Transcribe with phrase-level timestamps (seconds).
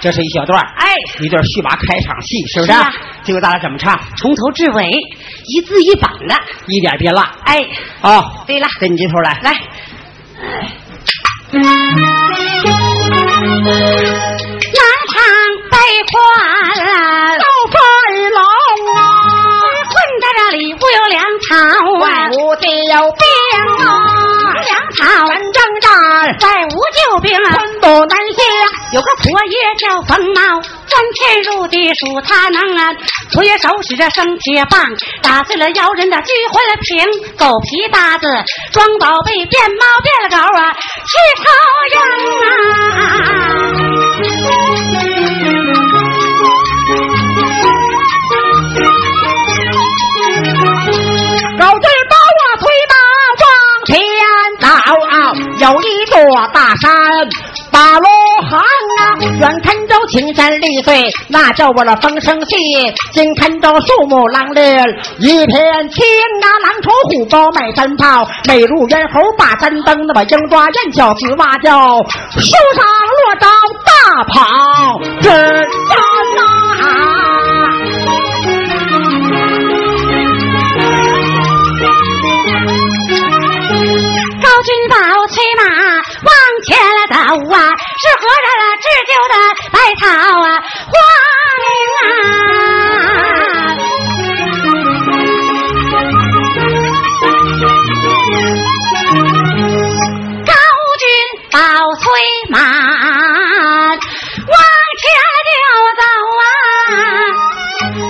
[0.00, 2.72] 这是一小段哎，一段续马开场戏，是不是？
[3.24, 3.98] 这个大家怎么唱？
[4.16, 4.90] 从头至尾，
[5.46, 6.34] 一字一板的，
[6.66, 7.22] 一点别落。
[7.44, 7.66] 哎，
[8.02, 9.52] 哦，对了，跟你这头来，来。
[15.10, 15.24] 南
[15.70, 15.76] 北
[16.12, 16.16] 宽，
[17.38, 17.74] 都飞
[18.30, 18.38] 龙
[18.96, 19.00] 啊！
[19.88, 21.56] 困在这里，无有粮草，
[21.98, 23.22] 外无救兵
[23.86, 23.88] 啊！
[24.54, 25.86] 粮草真正战，
[26.42, 28.38] 外无救兵，寸步难行。
[28.90, 30.40] 有个婆爷叫冯茂，
[30.86, 32.88] 钻天入地数他能啊！
[33.32, 34.82] 婆爷手使着生铁棒，
[35.22, 37.06] 打碎了妖人的聚魂瓶，
[37.36, 38.26] 狗皮搭子
[38.72, 40.72] 装宝贝，变猫变了狗啊，
[41.04, 41.44] 去朝
[41.92, 42.00] 阳
[42.32, 42.96] 啊！
[51.58, 52.94] 高举刀啊，推马
[53.44, 53.46] 往
[53.84, 53.92] 前
[54.58, 54.66] 走，
[55.58, 56.16] 有一座
[56.54, 56.88] 大山。
[57.78, 58.08] 大罗
[58.50, 58.60] 汉
[58.98, 59.00] 啊，
[59.38, 62.56] 远看着青山绿水，那叫我了风声细；
[63.12, 64.64] 近看着树木狼林，
[65.20, 66.04] 一片青
[66.42, 66.46] 啊。
[66.64, 71.98] 狼出虎豹卖山炮，美如猿猴把山灯，那么鹰抓燕叫紫蛙叫，
[72.32, 72.84] 树上
[73.14, 73.46] 落着
[73.86, 75.94] 大炮真山
[76.40, 76.48] 啊！
[84.42, 84.96] 高君宝
[85.28, 85.62] 催马
[88.00, 88.48] 是何人
[88.80, 89.34] 织就的
[89.72, 90.06] 百草
[90.40, 90.46] 啊
[90.86, 90.94] 花
[91.58, 91.66] 名
[91.98, 92.00] 啊？
[100.46, 100.52] 高
[100.98, 101.02] 君
[101.50, 101.58] 宝
[101.96, 102.02] 催
[102.50, 104.56] 马往
[105.00, 105.04] 前
[105.48, 105.50] 就
[105.98, 106.02] 走
[106.38, 106.42] 啊，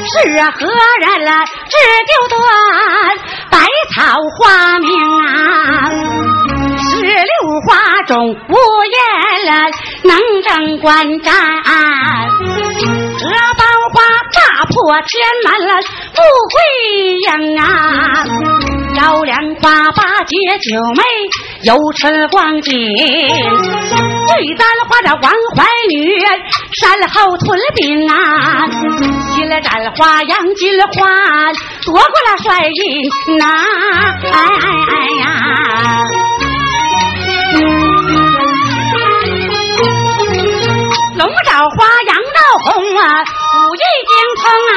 [0.06, 0.12] 是
[0.50, 0.60] 何
[1.00, 1.72] 人了织
[2.06, 2.34] 就的
[3.50, 3.56] 百
[3.94, 3.96] 草
[4.36, 4.86] 花名
[5.24, 5.26] 啊？
[7.68, 8.16] 花中
[8.48, 8.54] 无
[8.94, 9.70] 言，
[10.04, 11.34] 能征惯战。
[13.18, 13.62] 这宝
[13.92, 13.96] 花
[14.32, 15.12] 炸破天
[15.44, 15.72] 门了，
[16.14, 16.16] 富
[16.48, 16.56] 贵
[17.26, 17.62] 营啊！
[18.96, 21.02] 赵莲花八结九妹
[21.64, 22.72] 有春光景。
[22.72, 26.18] 对簪花的王怀女，
[26.72, 28.66] 山后屯兵啊，
[29.34, 31.52] 进了战花杨金花，
[31.84, 33.44] 躲过了帅印呐，
[34.32, 35.26] 哎哎哎呀！
[41.16, 42.68] 龙爪花杨道红
[42.98, 44.72] 啊，武艺精通啊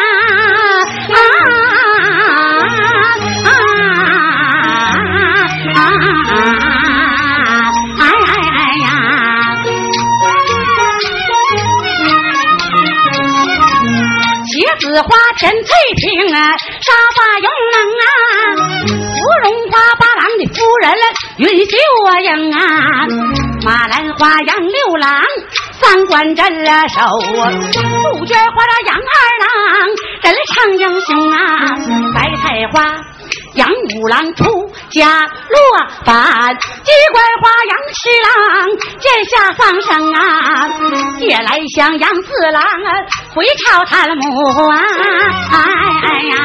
[1.12, 1.18] 啊
[3.46, 3.50] 啊啊
[5.76, 5.80] 啊！
[8.00, 8.88] 哎哎哎呀！
[14.48, 15.08] 茄子花
[15.38, 16.04] 天翠屏
[16.34, 16.38] 啊，
[16.82, 18.04] 沙发用能啊，
[18.88, 20.86] 芙蓉花八郎的夫人
[21.42, 21.76] 云秀
[22.22, 22.60] 英啊，
[23.66, 25.24] 马兰花杨六郎。
[25.72, 27.02] 三关镇了手，
[27.74, 29.50] 杜鹃花杨二郎，
[30.22, 31.40] 真唱英雄啊！
[32.14, 32.96] 白菜花
[33.56, 34.44] 杨五郎出
[34.92, 35.60] 家落
[36.06, 38.70] 发，鸡冠花杨七郎
[39.00, 40.70] 剑下丧生啊！
[41.18, 42.62] 夜来香杨四郎
[43.34, 44.78] 回朝探母啊！
[45.52, 46.36] 哎呀！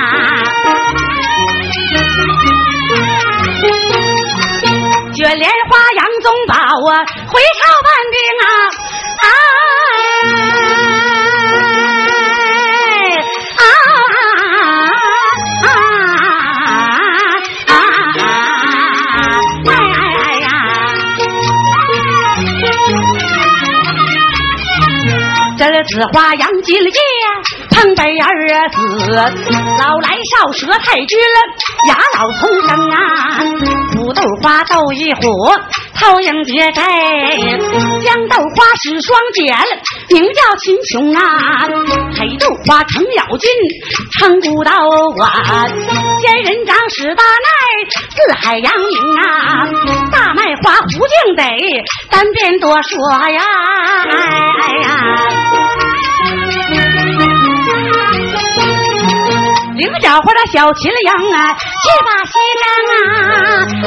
[5.36, 8.44] 莲花杨宗保啊，回朝办兵啊！
[9.22, 9.28] 啊
[13.56, 13.64] 啊
[15.62, 15.68] 啊
[17.66, 17.74] 啊啊！
[19.68, 20.00] 哎哎
[20.40, 20.46] 呀！
[25.58, 26.90] 这紫花杨金叶，
[27.70, 28.24] 彭北儿
[28.70, 28.76] 子，
[29.14, 31.18] 老来少舌太君，
[31.88, 32.96] 牙老丛生啊，
[34.06, 35.20] 土豆花斗一虎。
[35.98, 39.56] 桃影结寨，豇豆花使双剪，
[40.10, 41.66] 名叫秦琼啊。
[42.16, 43.50] 黑豆花成咬金，
[44.16, 44.70] 成古道
[45.16, 45.28] 关。
[46.22, 47.48] 仙人掌使大奈，
[48.14, 49.66] 四海扬名啊。
[50.12, 51.42] 大麦花胡静得，
[52.08, 52.96] 单边多说。
[53.28, 53.42] 呀，
[59.76, 61.60] 菱角花的小秦阳啊，去
[62.04, 62.98] 把西凉啊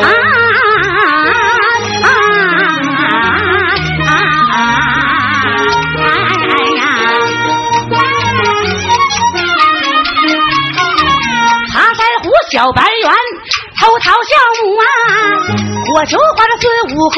[0.03, 0.07] 啊
[2.03, 2.07] 啊
[11.73, 12.29] 爬山虎！
[12.51, 13.11] 小白猿
[13.79, 14.29] 偷桃笑
[14.61, 14.83] 母啊，
[15.87, 17.17] 火球花的孙悟空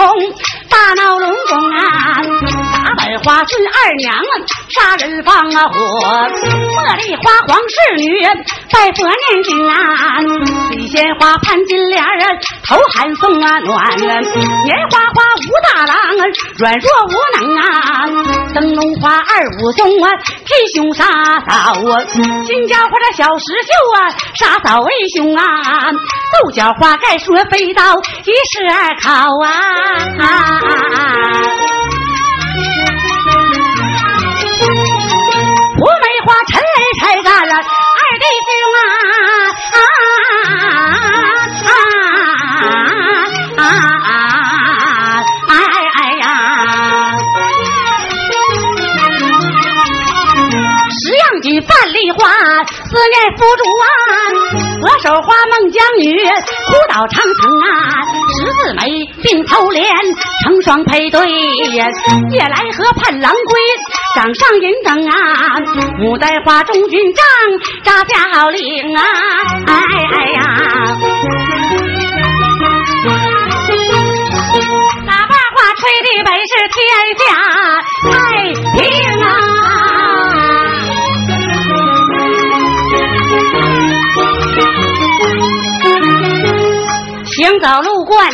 [0.71, 2.21] 大闹龙宫啊，
[2.73, 4.31] 打百花孙二娘啊。
[4.69, 5.67] 杀人放啊。
[5.67, 5.75] 火，
[6.47, 8.33] 茉莉花黄氏女人
[8.71, 9.75] 拜佛念经啊，
[10.69, 12.07] 水仙花潘金莲啊。
[12.65, 13.59] 头寒送啊。
[13.59, 16.25] 暖，棉花花武大郎啊。
[16.57, 18.07] 软弱无能啊，
[18.55, 20.09] 灯笼花二武松啊。
[20.45, 21.03] 替兄杀
[21.49, 21.53] 嫂
[21.91, 22.03] 啊，
[22.47, 24.09] 金家花的小石秀啊。
[24.33, 25.43] 杀嫂为兄啊，
[25.91, 27.83] 豆角花盖说飞刀
[28.23, 29.09] 一十二考
[29.43, 30.60] 啊。
[35.77, 37.59] 胡梅花陈儿才干了二
[38.19, 38.79] 弟兄啊
[39.73, 39.79] 啊
[43.57, 43.63] 啊！
[45.49, 45.51] 哎
[45.95, 46.23] 哎呀！
[50.91, 52.19] 十样锦范丽花，
[52.67, 53.85] 思念夫主啊。
[54.81, 58.01] 左手花孟姜女，舞蹈长城啊，
[58.33, 58.89] 十字眉
[59.21, 59.85] 并头莲，
[60.43, 61.21] 成双配对。
[61.69, 61.83] 夜
[62.41, 63.59] 来河盼郎归，
[64.15, 65.13] 掌上银灯啊，
[65.99, 67.23] 牡丹花中军帐
[67.83, 69.03] 扎将领啊，
[69.67, 69.73] 哎
[70.15, 70.39] 哎呀！
[75.05, 76.77] 喇叭花吹的本是天
[77.19, 77.21] 下
[78.09, 78.11] 太
[78.73, 78.81] 平
[87.41, 88.29] 行走路过了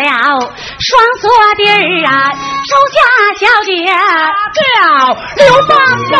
[0.80, 2.12] 双锁地儿啊，
[2.68, 3.00] 收下
[3.40, 3.72] 小姐
[4.54, 4.60] 叫
[5.38, 5.70] 刘芳
[6.12, 6.20] 芳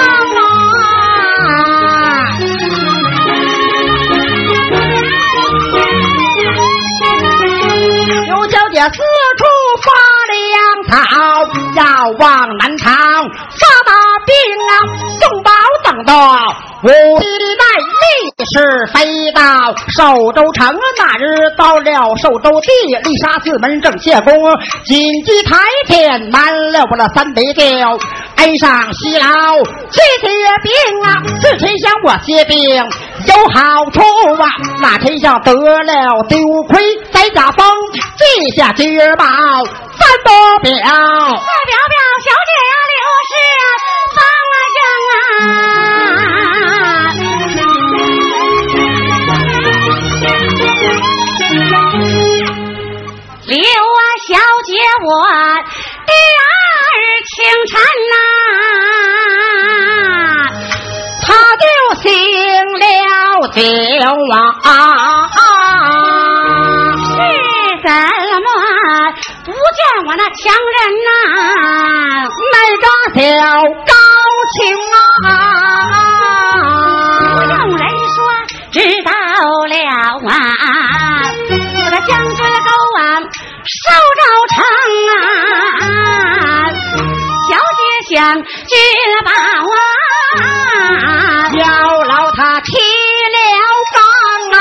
[0.72, 0.80] 啊，
[8.26, 8.96] 刘小姐四
[9.36, 9.44] 处
[9.84, 9.86] 发
[10.32, 10.56] 粮
[10.88, 10.96] 草，
[11.76, 11.84] 要
[12.20, 12.26] 往
[12.58, 13.92] 南昌发大
[14.26, 14.34] 兵
[14.70, 14.72] 啊，
[15.20, 15.52] 重宝
[15.84, 16.14] 等到。
[16.84, 16.88] 武
[17.20, 17.26] 帝
[17.58, 19.42] 乃立是飞到
[19.90, 24.34] 寿州城，那日到了寿州地，立杀四门正谢公，
[24.86, 27.64] 紧急台前满了我的三杯酒，
[28.38, 29.28] 恩上西老
[29.92, 30.30] 谢铁
[30.64, 32.58] 兵啊，是天下我谢兵？
[33.28, 34.02] 有好处
[34.42, 34.48] 啊，
[34.82, 36.38] 那天下得了丢
[36.70, 37.68] 盔在家风，
[38.16, 42.97] 记下今儿报三多表，再表表小姐呀，
[53.48, 53.64] 刘啊
[54.28, 54.36] 小
[54.66, 54.76] 姐
[55.06, 55.10] 我
[56.06, 56.44] 第二
[57.32, 57.36] 清
[57.66, 57.80] 晨
[58.12, 58.14] 呐，
[61.24, 61.26] 他
[61.56, 61.66] 就
[62.02, 62.06] 醒
[62.78, 62.86] 了
[63.54, 63.64] 酒
[64.34, 64.36] 啊。
[67.80, 67.90] 怎
[68.44, 68.48] 么
[69.46, 70.44] 不见我那强
[70.76, 70.78] 人
[71.08, 71.10] 呐？
[72.52, 72.86] 那个
[73.16, 73.22] 小
[73.86, 73.94] 高
[88.18, 88.44] 将军
[89.24, 89.30] 宝
[90.42, 90.42] 啊！
[91.54, 91.62] 要
[92.02, 93.38] 劳他提了
[93.94, 93.96] 方
[94.58, 94.60] 啊！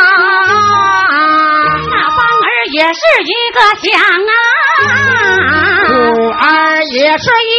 [1.89, 3.89] 那方儿也是一个响
[4.29, 4.37] 啊，
[5.89, 5.89] 虎
[6.29, 6.45] 儿
[6.93, 7.56] 也是一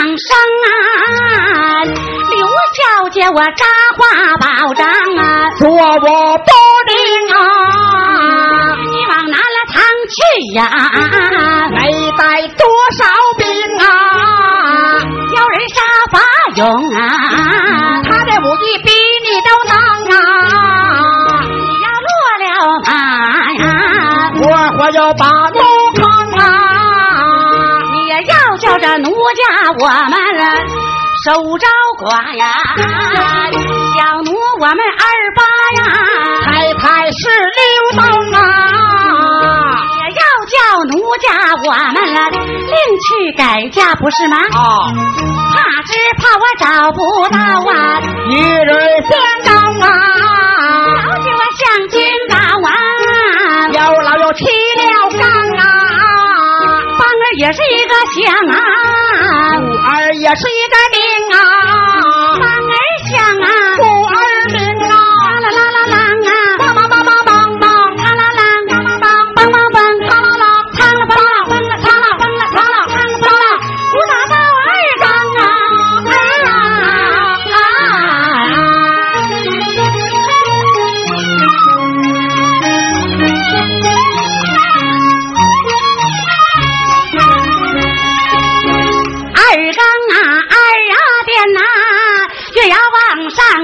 [0.00, 0.32] 上升
[0.64, 1.84] 啊。
[1.84, 2.40] 刘
[2.72, 2.80] 小
[3.10, 3.66] 姐，我扎
[3.98, 4.00] 花
[4.38, 5.98] 保章啊，做我
[6.38, 6.50] 不
[6.88, 6.96] 灵
[7.36, 7.36] 啊，
[8.80, 9.76] 你往哪了藏
[10.08, 10.16] 去
[10.56, 10.58] 呀？
[11.70, 11.76] 没
[12.16, 12.22] 带
[12.56, 12.64] 多
[12.96, 13.04] 少
[13.36, 13.44] 兵
[13.78, 13.84] 啊，
[15.34, 15.76] 叫人杀
[16.10, 16.14] 法
[16.56, 16.64] 勇
[16.96, 16.98] 啊，
[18.02, 18.88] 他的武艺比
[19.22, 19.76] 你都能
[20.16, 20.18] 啊，
[21.44, 21.52] 你
[21.84, 22.48] 要落了
[22.86, 22.88] 马
[23.52, 23.62] 呀，
[24.34, 24.40] 活
[24.78, 25.60] 活要把奴
[28.80, 29.42] 这奴家
[29.78, 30.18] 我们
[31.24, 31.66] 守着
[32.02, 32.44] 寡呀，
[33.96, 35.04] 小奴我们二
[35.36, 35.40] 八
[35.76, 35.80] 呀，
[36.44, 37.18] 太太是
[37.56, 37.60] 溜
[38.00, 38.38] 灯啊，
[39.98, 41.26] 也要叫奴家
[41.62, 41.96] 我们
[42.66, 44.36] 另去改嫁，不是吗？
[44.38, 44.58] 啊，
[45.52, 47.38] 怕只怕我找不到
[47.70, 48.68] 啊，一人
[49.04, 49.10] 先
[49.44, 49.50] 到
[49.86, 49.88] 啊，
[51.02, 51.60] 小姐我向
[51.90, 52.34] 君报
[52.66, 52.72] 啊，
[53.68, 54.82] 有老有妻了
[55.18, 55.22] 刚
[55.58, 55.62] 啊，
[57.38, 58.56] 也是一个乡啊，
[59.56, 60.98] 虎儿也是一个命
[61.32, 61.38] 啊，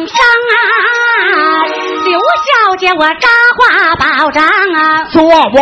[0.06, 0.56] 啊！
[2.04, 5.60] 刘小姐，我扎花宝章啊，做我不灵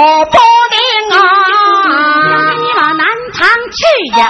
[1.13, 1.19] 啊，
[2.61, 3.81] 你往南唐去
[4.19, 4.23] 呀，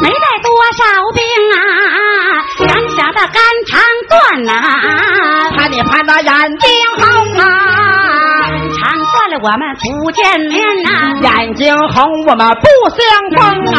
[0.00, 0.80] 没带多少
[1.14, 1.20] 兵
[1.54, 1.56] 啊，
[2.66, 4.50] 敢想的肝肠断呐、
[5.56, 7.04] 怕你怕那眼睛红
[7.38, 7.42] 啊，
[8.78, 8.80] 肠
[9.12, 10.88] 断了我们不见面呐、
[11.20, 12.98] 眼睛红我们不相
[13.36, 13.38] 逢
[13.74, 13.78] 啊，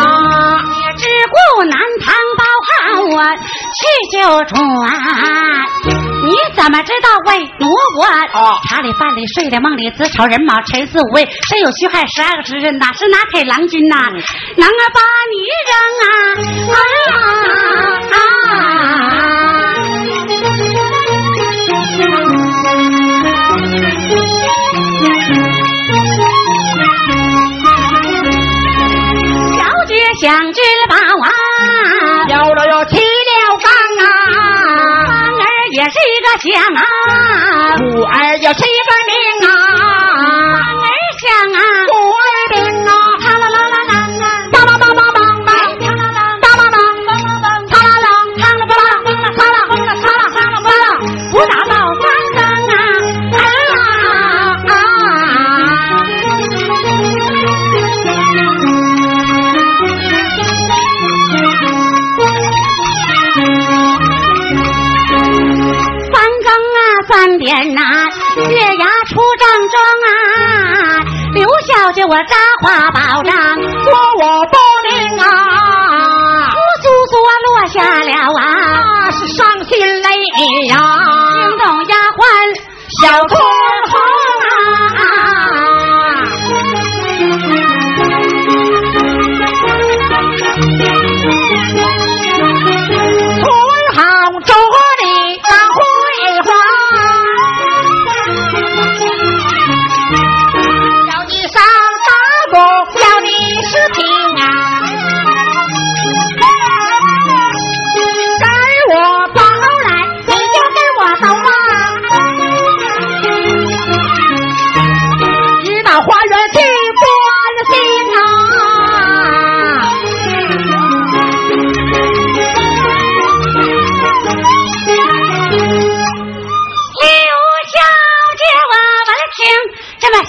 [0.86, 1.08] 也只
[1.56, 3.24] 顾南唐包汉，我，
[3.78, 4.60] 去就转。
[6.26, 7.66] 你怎么知道为奴
[7.98, 8.06] 我？
[8.38, 13.96] 哦茶里饭里睡里梦里子丑人卯辰巳午未谁有虚害十二个时辰，哪是拿开郎君呐？
[14.58, 15.00] 能儿把
[15.32, 15.36] 你
[15.70, 15.72] 扔
[16.04, 16.06] 啊
[16.74, 16.78] 啊
[18.12, 18.18] 啊
[19.24, 19.29] 啊！
[30.20, 30.60] 想知
[30.90, 31.32] 宝啊，
[32.28, 33.72] 有了又提了缸
[34.04, 34.04] 啊，
[35.38, 36.84] 缸儿也是一个响啊，
[37.78, 38.92] 虎儿也是一个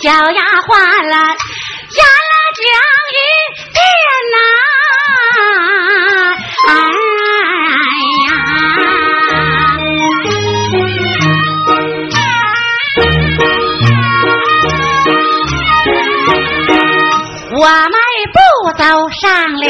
[0.03, 0.71] 小丫鬟
[1.11, 1.17] 了，
[1.93, 2.65] 演了讲
[3.13, 3.19] 一
[3.75, 3.79] 遍
[4.33, 4.37] 呐，
[6.69, 6.71] 哎
[8.25, 8.29] 呀，
[17.53, 17.99] 我迈
[18.33, 18.39] 步
[18.79, 18.83] 走
[19.21, 19.21] 上
[19.53, 19.65] 了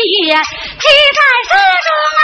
[0.00, 0.86] 也记
[1.16, 1.52] 在诗
[1.86, 2.22] 中啊。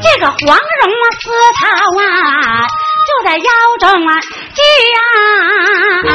[0.00, 0.82] 这个黄绒
[1.20, 1.22] 丝
[1.58, 1.60] 绸
[2.00, 2.02] 啊，
[3.06, 4.60] 就在腰中啊系
[4.96, 6.10] 啊，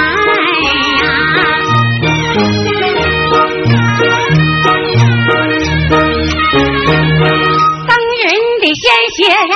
[9.04, 9.56] 耘的鲜血呀，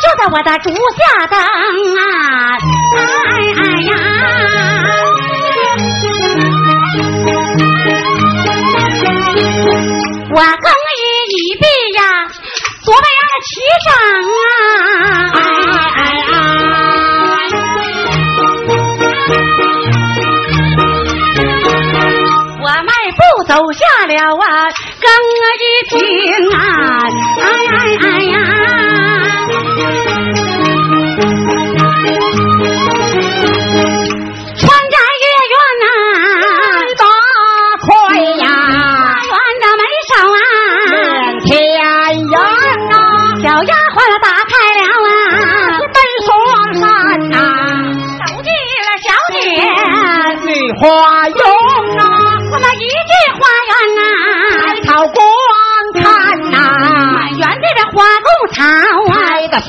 [0.00, 1.38] 就在我的竹下等
[1.96, 2.02] 啊，
[2.96, 3.00] 哎
[3.56, 3.92] 哎呀。
[10.32, 10.46] 我更
[10.98, 11.64] 衣已毕
[11.96, 12.00] 呀，
[12.82, 13.48] 左北阳的旗
[13.86, 13.88] 长
[14.36, 14.48] 啊，
[15.34, 15.38] 哎
[15.96, 15.98] 哎
[16.30, 16.34] 哎。
[22.62, 24.44] 我迈步走下了啊，
[25.00, 25.08] 更
[25.58, 25.98] 衣厅
[26.52, 26.58] 啊，
[27.40, 28.34] 哎哎哎呀。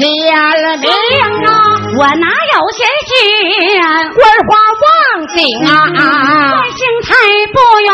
[0.01, 1.49] 啊，开的鲜明啊，
[1.97, 3.11] 我哪有闲心？
[4.13, 4.49] 桂花
[4.81, 5.37] 望景
[5.67, 5.69] 啊，
[6.51, 7.09] 观星台
[7.53, 7.87] 不远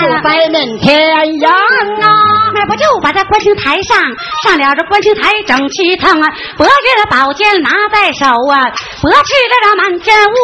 [0.00, 3.98] 就远，在面天阳啊，那不就把这观星台上
[4.44, 9.16] 上了这观星台整齐腾啊，伯爵的宝剑拿在手啊，博取
[9.48, 10.34] 的这满天乌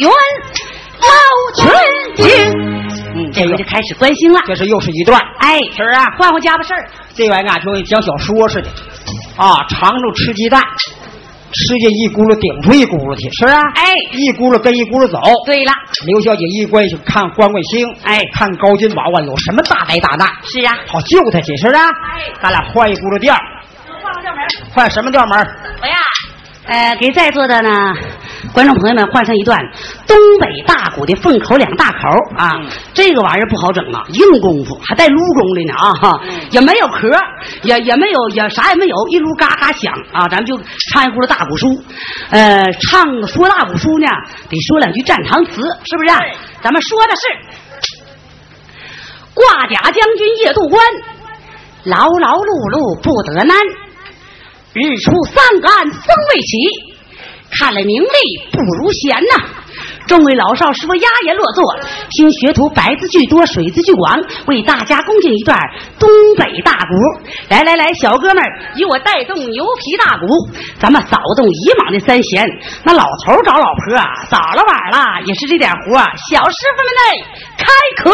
[0.00, 0.08] 云
[1.02, 1.06] 绕
[1.56, 2.72] 群军。
[3.14, 4.40] 嗯，这回就开始关心了。
[4.46, 5.20] 这是又是一段。
[5.40, 6.88] 哎，是啊，换换家伙事儿。
[7.14, 8.70] 这玩意啊就跟讲小说似的，
[9.36, 10.60] 啊，尝着吃鸡蛋，
[11.52, 15.18] 吃下一轱辘顶出一轱辘去，是啊，哎，一轱辘跟一轱辘走。
[15.46, 15.72] 对了，
[16.06, 21.80] 刘小姐一关心看关关星，哎看高金宝啊，有什么大灾大难，是啊，好救他去，是啊。
[21.88, 23.40] 哎咱俩换一轱辘调儿，
[24.02, 24.40] 换个调门。
[24.74, 25.38] 换什么调门？
[25.80, 25.96] 我呀，
[26.66, 27.70] 呃，给在座的呢
[28.52, 29.58] 观众朋友们换上一段
[30.06, 32.68] 东北大鼓的凤口两大口啊，嗯。
[32.92, 37.08] 这个玩意儿不好整啊，硬功夫，还带撸功的呢啊，哈，也没有壳，
[37.62, 40.54] 也也没有也啥也没有，一撸嘎嘎响啊，咱们就
[40.90, 41.82] 唱一轱辘大鼓书，
[42.30, 44.06] 呃，唱说大鼓书呢，
[44.50, 46.10] 得说两句战堂词，是不是、
[46.62, 47.22] 咱们说的是
[49.32, 50.84] 挂甲将军夜渡关，
[51.84, 53.56] 劳劳碌碌不得难。
[54.74, 56.00] 日出三竿风
[56.34, 56.91] 未起，
[57.58, 58.08] 看了名利
[58.50, 59.44] 不如闲呐。
[60.06, 61.64] 众位老少师傅压言落座，
[62.10, 65.56] 听学徒白字句多，水字句广，为大家恭敬一段
[65.98, 66.88] 东北大鼓。
[67.48, 70.26] 来来来，小哥们儿，与我带动牛皮大鼓，
[70.78, 72.46] 咱们扫动乙莽的三弦。
[72.84, 75.96] 那老头找老婆啊，早了晚了也是这点活。
[76.28, 77.24] 小师傅们嘞，
[77.56, 77.64] 开
[78.02, 78.10] 壳。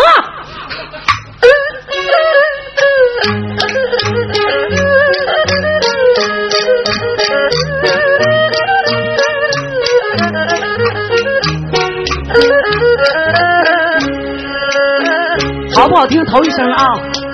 [15.78, 16.24] 好不好听？
[16.24, 17.27] 头一声啊！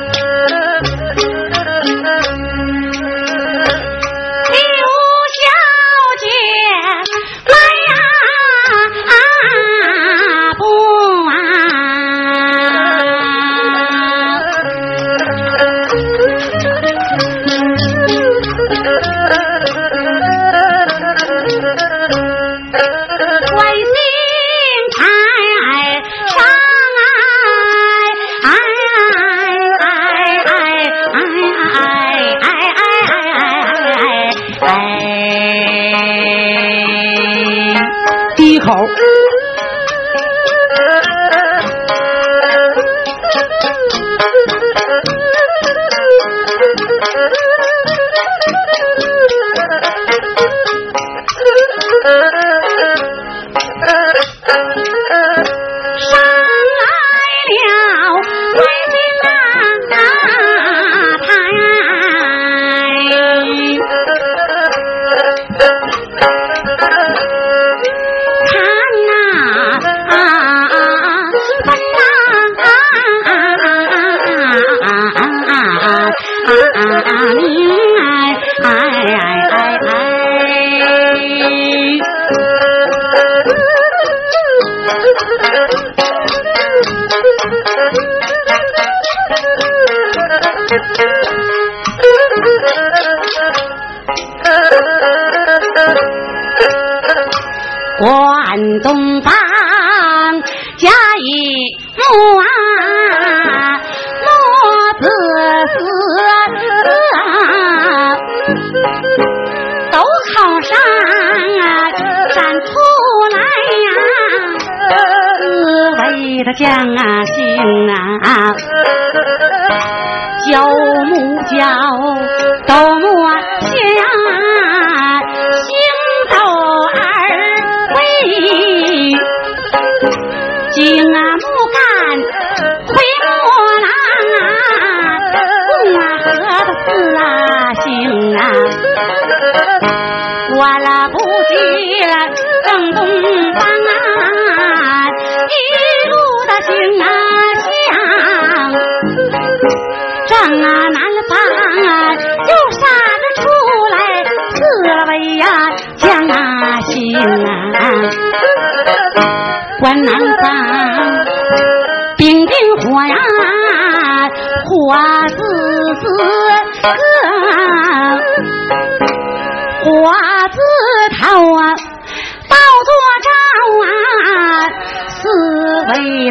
[140.56, 141.93] 我拉不急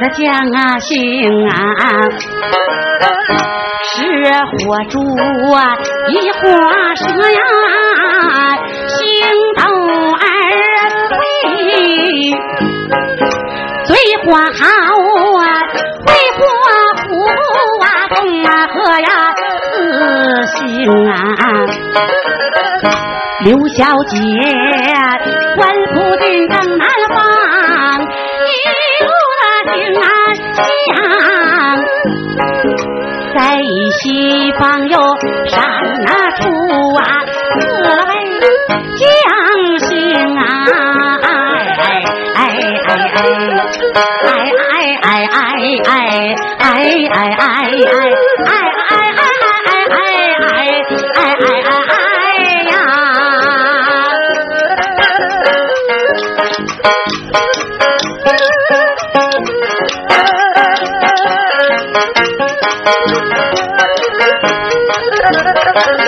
[0.03, 0.91] 的将啊行
[1.47, 1.55] 啊，
[3.95, 3.95] 是
[4.43, 4.99] 火烛
[5.53, 5.77] 啊，
[6.09, 6.39] 一火
[6.95, 7.39] 蛇呀，
[8.89, 8.99] 行
[9.55, 9.63] 到
[10.19, 10.21] 二
[11.07, 11.15] 回。
[13.87, 13.91] 对
[14.25, 14.61] 花好
[15.39, 15.41] 啊，
[16.07, 16.41] 为花
[16.99, 17.03] 虎
[17.81, 19.07] 啊，公啊和呀
[19.71, 19.73] 四
[20.57, 20.61] 姓
[21.07, 21.15] 啊，
[23.45, 24.11] 刘小姐
[25.55, 25.61] 官
[25.93, 27.17] 府进正南方，
[34.03, 34.99] 西方有
[35.47, 35.63] 山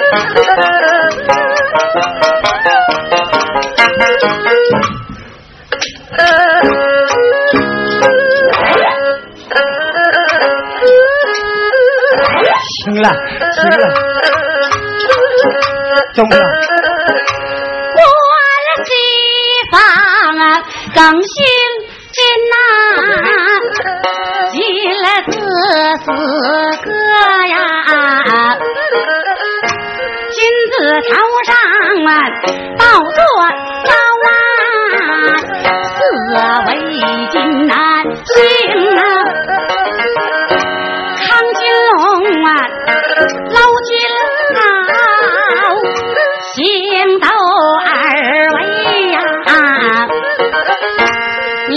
[12.86, 13.10] 行了，
[13.52, 13.84] 行了，
[16.14, 16.75] 中了。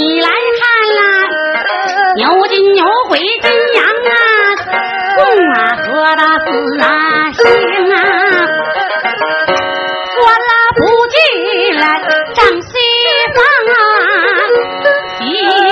[0.09, 0.65] 你来看
[0.97, 1.01] 啦，
[2.17, 4.11] 牛金牛回金羊啊，
[5.17, 5.21] 公
[5.53, 6.47] 啊和大子
[6.81, 6.87] 啊
[7.33, 7.45] 行
[7.93, 7.95] 啊，
[10.17, 11.15] 关了不进
[11.79, 11.85] 来
[12.33, 12.69] 张西
[13.35, 13.39] 方
[13.75, 13.77] 啊，
[15.21, 15.27] 一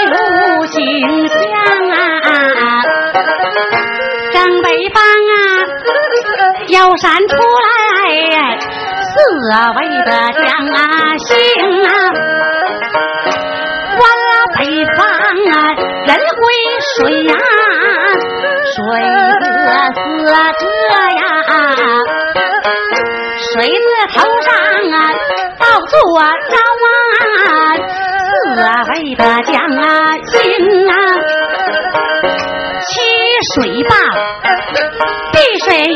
[0.05, 0.15] 路
[0.67, 0.77] 行
[1.29, 1.35] 香
[1.89, 1.97] 啊，
[4.35, 5.35] 正北方啊。
[6.69, 8.59] 腰闪出来，
[9.01, 9.15] 四
[9.79, 10.45] 位的将
[10.75, 10.77] 啊
[11.17, 11.29] 行
[11.87, 11.89] 啊，
[13.99, 14.26] 完了北方
[15.51, 15.55] 啊
[16.07, 16.43] 人归
[16.97, 17.33] 水呀，
[18.75, 18.77] 水
[19.41, 19.45] 子
[19.95, 20.31] 四个
[21.17, 21.23] 呀，
[23.39, 24.49] 水字头上
[24.93, 24.95] 啊
[25.59, 26.55] 倒坐着
[26.85, 26.89] 啊，
[28.27, 28.31] 四
[28.91, 29.85] 位的将啊
[30.25, 30.35] 行
[30.89, 30.93] 啊，
[32.83, 32.87] 七
[33.55, 33.93] 水坝，
[35.33, 35.95] 碧水鱼。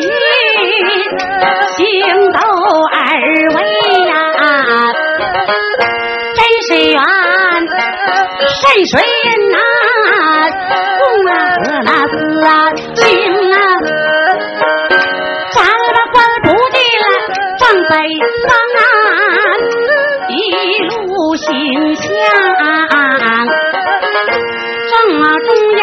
[1.77, 1.83] 行
[2.33, 2.39] 斗
[2.93, 2.97] 二
[3.55, 3.59] 位
[4.07, 4.11] 呀，
[6.35, 6.99] 真水远，
[7.71, 8.93] 山水
[9.51, 9.57] 呐，
[10.99, 11.33] 公啊
[11.65, 12.13] 和那子
[12.45, 12.49] 啊
[12.95, 13.01] 情
[13.53, 13.55] 啊，
[15.55, 17.05] 咱们官不进了
[17.59, 17.93] 正北
[18.47, 18.83] 方啊，
[20.29, 20.31] 一
[20.89, 20.91] 路
[21.37, 21.47] 行
[21.95, 22.05] 向。
[24.91, 25.83] 正中央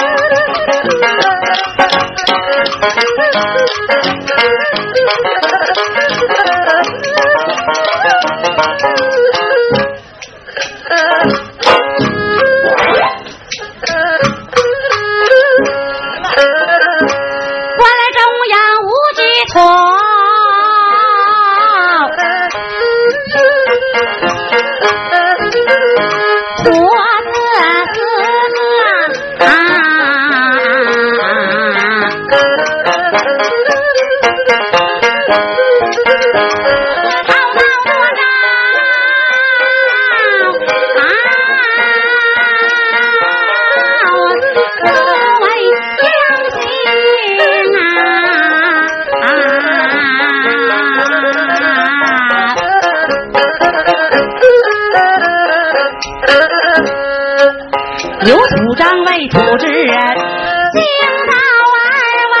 [58.27, 60.83] 有土张为土之人，惊
[61.27, 61.33] 到
[61.77, 61.89] 二
[62.33, 62.37] 位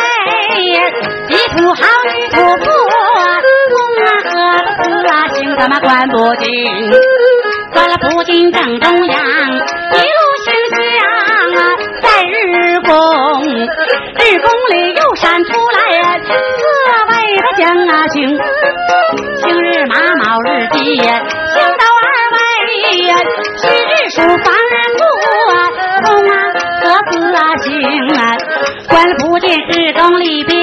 [1.27, 2.65] 一土好女土富，
[3.71, 4.29] 公啊和
[4.63, 6.47] 的子啊行他妈关不进，
[7.73, 10.77] 关了不进正中央，一路行香
[11.55, 11.59] 啊
[12.03, 12.91] 在日宫，
[14.19, 15.79] 日宫里又闪出来
[16.21, 16.29] 四
[17.09, 18.37] 位的将啊行，
[19.37, 22.37] 星日马卯日鸡，惊到二位
[23.57, 24.21] 戌日属
[29.41, 30.61] 进日宫里边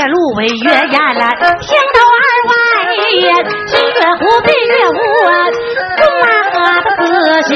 [0.00, 1.28] 月禄为月宴了，
[1.60, 2.54] 行到二外，
[3.66, 4.96] 新月湖碧月湖
[5.28, 5.30] 啊，
[6.00, 7.04] 公啊和的子
[7.42, 7.52] 行，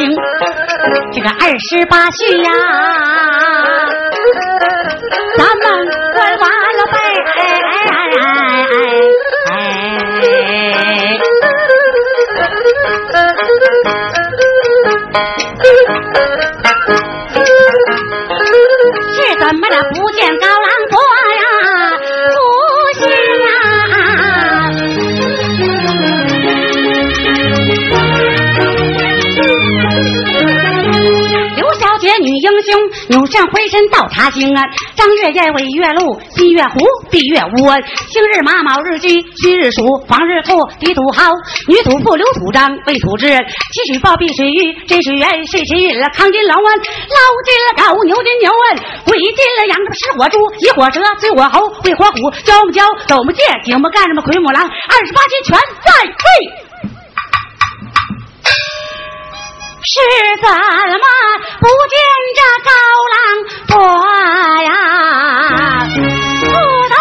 [1.15, 2.51] 这个二十八宿呀。
[33.09, 34.63] 扭身回身到茶兴啊！
[34.97, 36.79] 张月燕尾月露，新月湖
[37.11, 37.77] 闭月无啊！
[38.09, 41.31] 星日马卯日鸡，戌日鼠，房日兔，地土豪，
[41.69, 56.64] 女土妇刘土章为土之，七水豹，碧水玉，真水源，水气运了，扛金老问，捞金了高，牛金牛问，跪金了养着吃火猪，一火蛇，追火猴，会火虎，教么教，走么见，顶么干什么奎母狼，二十八节全在位。
[59.95, 60.01] 是
[60.43, 61.07] 怎么
[61.61, 61.95] 不见
[62.35, 62.71] 这高
[63.13, 63.17] 郎
[63.69, 63.79] 多
[64.65, 64.67] 呀？
[66.41, 66.45] 不
[66.91, 66.95] 得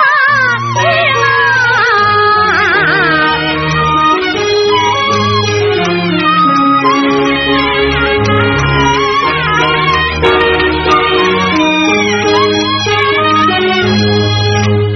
[0.76, 0.78] 行
[1.24, 1.26] 啊！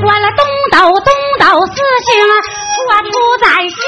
[0.03, 0.39] 关了东
[0.71, 1.73] 斗，东斗四
[2.05, 2.33] 星啊，
[2.75, 3.81] 说出宰相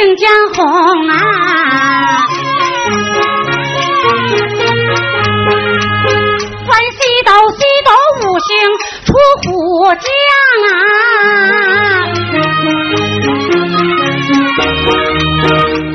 [0.00, 0.64] 定江红
[1.10, 1.14] 啊。
[6.66, 8.48] 关西斗，西斗五星
[9.04, 9.50] 出虎
[9.92, 10.00] 将
[10.64, 10.72] 啊。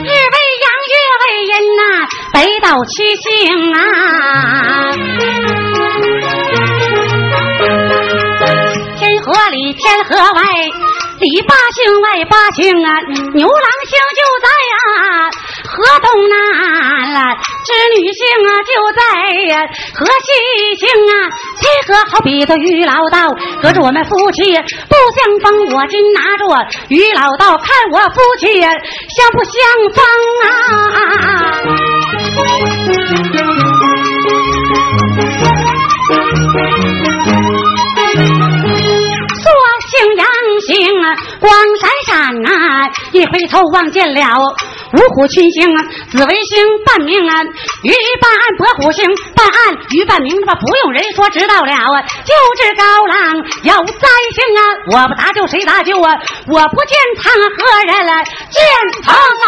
[0.03, 1.81] 日为阳，月为阴呐、
[2.31, 3.25] 北斗七星
[3.73, 4.84] 啊。
[11.41, 12.99] 八星外八星啊，
[13.33, 14.75] 牛郎星就在呀、
[15.65, 16.35] 河东南
[17.13, 17.19] 了，
[17.63, 17.67] 织
[17.97, 19.01] 女星啊就在
[19.47, 20.27] 呀、河西
[20.77, 21.13] 星啊，
[21.59, 26.45] 七河好比这于老道，隔着我们夫妻不相逢，我今拿着
[26.89, 28.71] 于老道看我夫妻相
[29.33, 29.53] 不相
[29.93, 30.03] 逢
[30.43, 30.55] 啊？
[41.45, 44.19] 光闪闪呐、一回头望见了
[44.93, 47.43] 五虎群星啊，紫微星半明啊，
[47.83, 49.05] 鱼半暗伯虎星
[49.35, 56.15] 半暗鱼半明，那么不用人说知道了啊，就知高郎有灾星啊，我不搭救谁搭救啊？
[56.47, 58.63] 我不见苍何人来，见
[59.03, 59.15] 苍
[59.45, 59.47] 啊！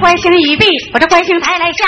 [0.00, 1.86] 关星已毕，我这关星抬来下，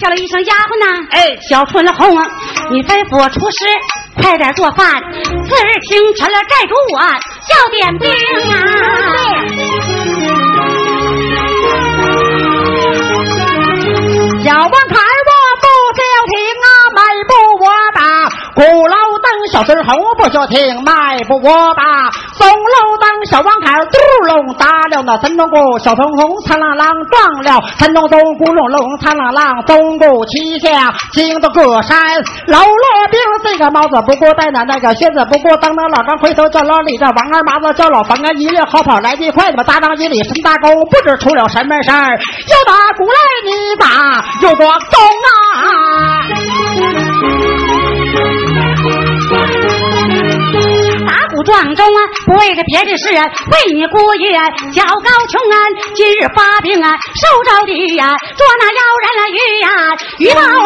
[0.00, 2.26] 叫了一声丫鬟呐，哎，小春红啊，
[2.70, 3.64] 你吩咐我厨师
[4.20, 6.98] 快点做饭，次日清晨了寨主我
[7.48, 8.10] 叫点兵
[8.52, 8.54] 啊。
[14.44, 14.94] 小王牌
[15.26, 15.66] 我不
[15.96, 17.32] 消停啊，迈步
[17.64, 18.00] 我打。
[18.56, 22.08] 鼓楼灯小孙猴不消停，迈步我打。
[22.32, 23.98] 松楼灯小王牌嘟
[24.28, 32.16] 隆打了那三东鼓，小孙红苍啷啷撞了三东东鼓隆隆苍啷啷，东鼓七下惊动各山。
[32.46, 44.96] 老罗兵这个帽子不过戴那那个靴子不过当当老张回头叫老李，这王二麻子叫老冯啊，一列好跑来得快，怎么大张一里陈大公不知出了什么事儿，又打鼓来你打又过钟
[45.52, 46.15] 啊！
[51.46, 54.34] 庄中啊，不为这别的事啊，为你姑爷
[54.74, 55.56] 小高琼啊，
[55.94, 59.70] 今日发病啊，受着的呀，捉那妖人了鱼呀，
[60.18, 60.65] 鱼报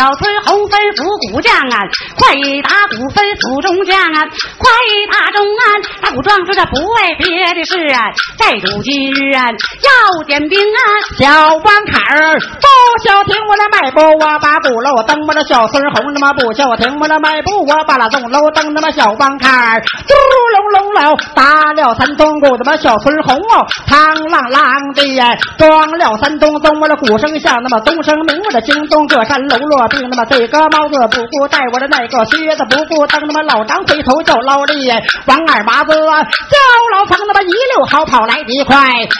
[0.00, 1.76] 小崔红飞虎虎将啊，
[2.20, 4.68] 快打鼓分府中将啊，快
[5.10, 5.64] 打中啊，
[6.02, 10.80] 打鼓壮士这不为别的事啊，寨主今日啊要点兵啊，
[11.16, 12.68] 小王坎儿不
[13.02, 19.80] 消停，我的迈步我把鼓楼蹬，我的小孙红他妈不消停，我的迈步我把那钟楼蹬，他妈小王坎儿。
[20.06, 20.14] 嘟
[20.52, 34.90] 隆隆了，打了三咚鼓，他妈小孙红哦，嘡啷啷的呀，撞了三咚咚，我的鼓声响，那么咚声鸣，我的惊动各山喽啰兵，那么这个帽子不顾戴，我的那个靴子不顾蹬，那么老张回头叫老李，
[35.26, 36.56] 王二麻子叫
[36.92, 38.76] 老方，那么一溜好跑来得快，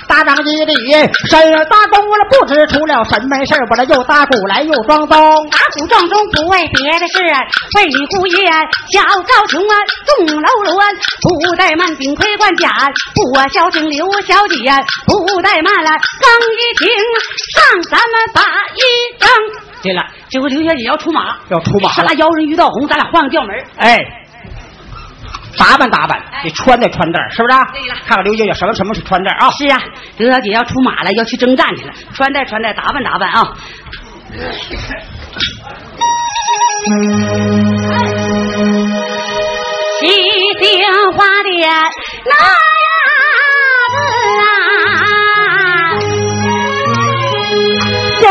[0.06, 0.74] 大张一里
[1.30, 5.18] 身儿打工，我这不知出了什么事儿，我这又打鼓来又装疯，
[5.50, 7.40] 打鼓撞钟不为别的事啊，
[7.76, 8.50] 为你姑爷
[8.92, 9.74] 小高琼啊，
[10.04, 10.82] 钟楼罗
[11.22, 12.68] 不怠慢，顶盔冠甲，
[13.14, 14.56] 不消停刘小姐
[15.06, 16.88] 不怠慢了，刚一听
[17.54, 18.42] 上咱们把
[18.74, 18.82] 一
[19.18, 19.30] 整。
[19.82, 23.66] 对了，这回刘小姐要出马，要出马了杀，妖人于道红，咱俩换个调门儿。
[23.76, 23.98] 哎。
[25.58, 27.56] 打扮打扮，得穿戴穿戴，是不是？
[27.72, 29.50] 对了看看刘小姐什么什么是穿戴啊？
[29.50, 29.78] 是啊，
[30.16, 33.52] 刘小姐要出马了，要去征战去了，穿戴穿戴，打扮打扮啊。
[40.00, 40.06] 西
[40.60, 41.68] 京花店
[42.24, 42.48] 那呀
[48.20, 48.24] 子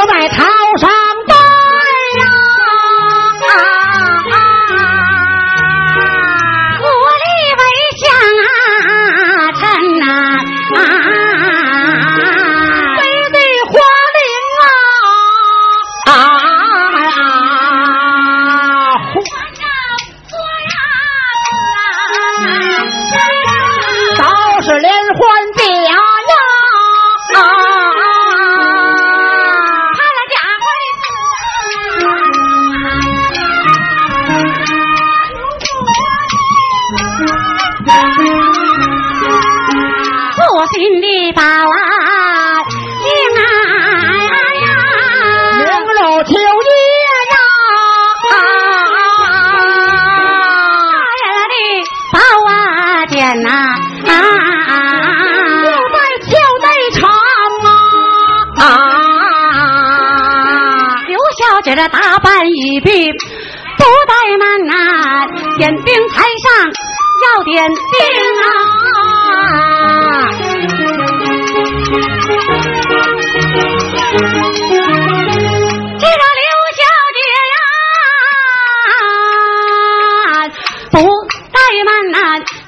[40.59, 43.07] 我心里把啊心
[43.37, 43.41] 啊
[44.59, 44.67] 呀
[45.55, 46.69] 明肉秋叶
[47.31, 47.33] 呀！
[51.23, 51.55] 呀的
[52.11, 52.19] 宝
[52.51, 52.51] 啊
[53.05, 53.47] 剑呐
[54.05, 54.11] 啊
[55.63, 55.97] 就在
[56.27, 56.29] 鞘
[56.59, 56.67] 内
[56.99, 56.99] 长
[58.59, 58.61] 啊！
[61.07, 62.91] 刘小姐这打扮一并
[63.77, 64.73] 不怠慢呐，
[65.57, 66.69] 点兵台上
[67.23, 67.73] 要点兵
[68.43, 68.78] 啊！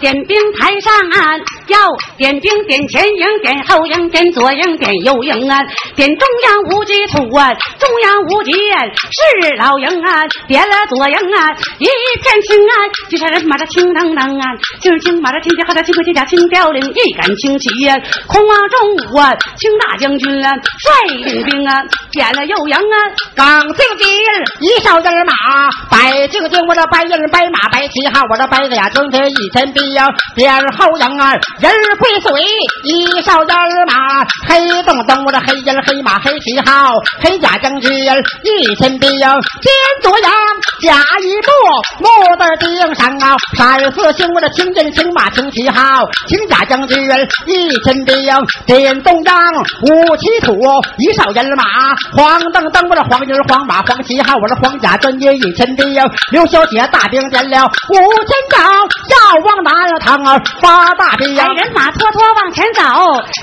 [0.02, 1.40] 点兵台上岸，
[1.72, 1.78] 要
[2.18, 5.64] 点兵点前营、点后营、点左营、点右营啊，
[5.96, 11.50] 点中央无极土啊，中央无极是老营啊，点了左营啊，
[11.80, 11.88] 一
[12.22, 12.74] 片青啊，
[13.10, 14.46] 就像人马这青腾腾啊，
[14.82, 17.96] 就是青马这青天和这青盔金甲青雕领，一杆青旗呀，
[18.28, 22.96] 空王中午啊，青大将军啊，率领兵啊，点了右营啊，
[23.36, 24.08] 刚进京
[24.60, 32.42] 一哨人马，白净净我这白人白马白旗号，我这白子呀中间一前兵啊，点后营啊，人儿归随
[32.86, 40.32] 一哨烟儿马，黑洞洞我这黑人黑马黑旗号，黑甲将军一身兵呀，肩左阳
[40.82, 41.52] 甲一步，
[42.00, 46.98] 木字钉上啊，闪四星我的青人青马青旗号，青甲将军
[47.46, 48.16] 一千兵
[48.66, 50.54] 点东张五七土
[50.98, 51.64] 一哨人马，
[52.16, 55.94] 黄澄澄我的黄人黄马黄旗号，我的黄甲专业一千兵，
[56.32, 58.62] 刘小姐大兵点了五千丈，
[59.10, 60.42] 要往哪儿趟啊？
[60.62, 62.82] 发大兵哎，人马拖拖往前走，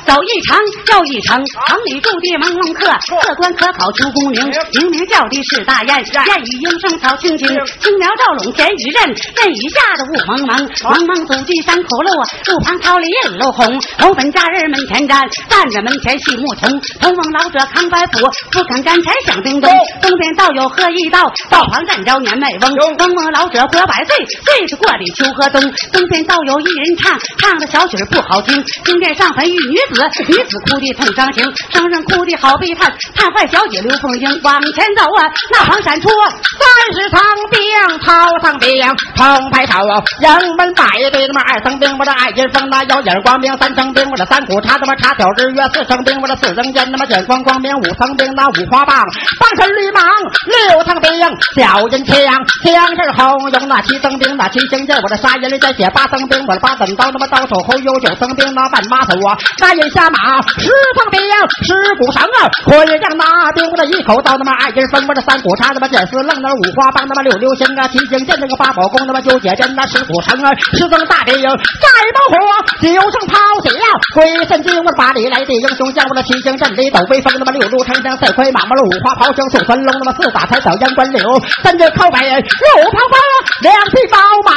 [0.07, 0.59] 走一程
[0.93, 1.37] 又一程，
[1.69, 2.87] 城里住的朦胧客，
[3.21, 12.11] 客官可考出功名，明明叫的是大雁，雁语莺声草青苗照垄田与任，任雨下的雾蒙蒙，蒙蒙走进山口路，
[12.47, 18.21] 路旁桃李映露红，红粉佳人门前站，站着门前细木丛，同翁老者扛白斧，
[18.53, 19.71] 不肯干柴响叮咚，
[20.01, 25.61] 东边道友喝一道，道旁站着年迈翁，翁翁老者活百岁，岁是过的秋和冬，
[25.93, 28.65] 东边道友一人唱，唱的小曲不好听。
[28.85, 32.93] 听见上坟遇女子，女子哭的痛伤情，声声哭的好悲叹。
[33.15, 34.29] 叹坏小姐刘凤英。
[34.45, 38.69] 往前走啊，那旁闪出三十层兵，头层兵，
[39.17, 39.75] 头排头，
[40.23, 49.03] 营门摆队他妈二层兵，我这爱金风那腰眼光兵，三层兵我这三股叉他妈叉挑日月，四层兵我这四扔箭他妈见光光兵，五层兵那五花棒，
[49.41, 50.05] 棒身绿芒，
[50.47, 51.11] 六层兵
[51.57, 52.15] 小人枪，
[52.63, 61.21] 枪是红用那七层兵那七星剑，我这杀人里再写八层兵，我这八等刀他妈刀手后有九层兵那半马头啊，那人下马十层兵
[61.67, 72.37] 十股绳啊，会将那兵我这一口刀他妈爱金风我这三股叉他妈剑丝愣那五花棒他妈六流星啊七星箭那个八宝弓他妈九节针那十股绳啊十层大兵再猛火
[72.81, 73.35] 九声炮
[73.65, 73.73] 响，
[74.15, 81.19] 鬼神精我八里来的英雄将我这七星阵里抖威风他妈六路长枪赛快马马五花炮声送传龙他妈四打才扫阳关柳
[81.63, 83.17] 三只靠北六旁风
[83.63, 84.53] 两匹宝马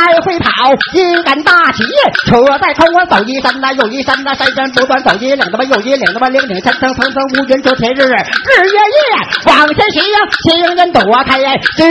[0.00, 1.82] 来回跑一杆大旗
[2.26, 9.00] 扯在头我走一山呐又一山呐山山不断走一岭他妈又一岭他妈岭岭层层层层乌云遮天日日夜夜
[9.46, 10.02] 往前行
[10.44, 11.38] 行人躲开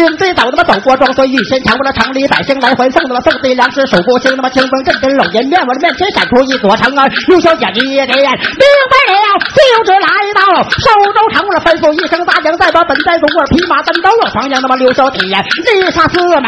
[0.05, 9.25] 军队走他妈走过庄孙玉仙墙我这城里百姓来回送他妈送的粮食守过星他妈清风阵阵冷人面我的面前闪出一座城啊刘小姐你也给明白了
[9.57, 16.43] 就只来到寿州城了吩咐一声大将再把本寨中我匹马单刀啊黄杨他妈刘小姐立下四门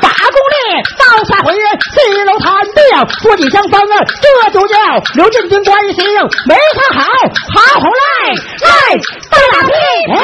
[0.00, 0.56] 八公里
[0.96, 2.80] 到下回西楼谈定
[3.20, 4.76] 说几相逢啊这就叫
[5.16, 6.02] 刘进军关心
[6.48, 7.04] 没看好
[7.52, 8.72] 好好来来
[9.28, 9.72] 大打屁
[10.08, 10.16] 股